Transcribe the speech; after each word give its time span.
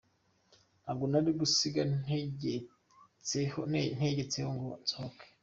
Ntabwo 0.83 1.05
nari 1.11 1.31
gusiga 1.39 1.81
ntegetseho 2.01 4.47
ngo 4.55 4.69
nsohoke. 4.81 5.25